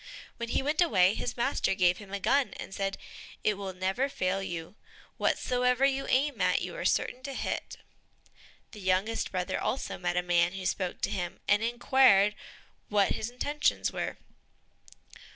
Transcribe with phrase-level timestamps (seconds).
[0.37, 2.97] When he went away, his master gave him a gun and said,
[3.43, 4.73] "It will never fail you;
[5.17, 7.77] whatsoever you aim at, you are certain to hit."
[8.71, 12.33] The youngest brother also met a man who spoke to him, and inquired
[12.89, 14.17] what his intentions were.